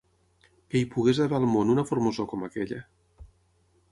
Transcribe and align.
...que 0.69 0.79
hi 0.79 0.87
pogués 0.93 1.19
haver 1.25 1.35
al 1.39 1.45
món 1.51 1.75
una 1.75 1.85
formosor 1.91 2.29
com 2.31 2.47
aquella. 2.47 2.83